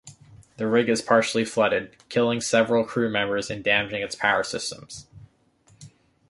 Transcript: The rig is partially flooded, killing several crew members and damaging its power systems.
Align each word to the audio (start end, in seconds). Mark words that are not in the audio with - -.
The 0.57 0.65
rig 0.65 0.89
is 0.89 0.99
partially 1.03 1.45
flooded, 1.45 1.95
killing 2.09 2.41
several 2.41 2.83
crew 2.85 3.07
members 3.07 3.51
and 3.51 3.63
damaging 3.63 4.01
its 4.01 4.15
power 4.15 4.41
systems. 4.43 5.05